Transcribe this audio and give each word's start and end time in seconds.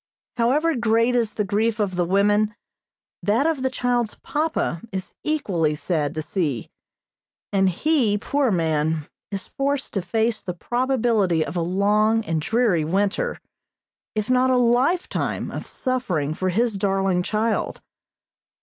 However 0.37 0.73
great 0.75 1.15
is 1.15 1.33
the 1.35 1.43
grief 1.43 1.79
of 1.79 1.95
the 1.95 2.05
women, 2.07 2.55
that 3.21 3.45
of 3.45 3.61
the 3.61 3.69
child's 3.69 4.15
papa 4.23 4.81
is 4.91 5.13
equally 5.23 5.75
sad 5.75 6.15
to 6.15 6.23
see, 6.23 6.71
and 7.53 7.69
he, 7.69 8.17
poor 8.17 8.49
man, 8.49 9.07
is 9.29 9.47
forced 9.47 9.93
to 9.93 10.01
face 10.01 10.41
the 10.41 10.55
probability 10.55 11.45
of 11.45 11.55
a 11.55 11.61
long 11.61 12.25
and 12.25 12.41
dreary 12.41 12.83
winter, 12.83 13.39
if 14.15 14.27
not 14.27 14.49
a 14.49 14.57
lifetime 14.57 15.51
of 15.51 15.67
suffering 15.67 16.33
for 16.33 16.49
his 16.49 16.79
darling 16.79 17.21
child. 17.21 17.79